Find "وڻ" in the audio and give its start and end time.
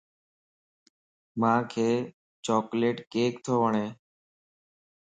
3.61-3.73